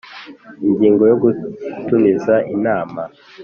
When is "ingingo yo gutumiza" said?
0.67-2.35